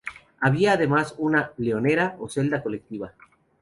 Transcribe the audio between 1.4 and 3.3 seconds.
"leonera" o celda colectiva.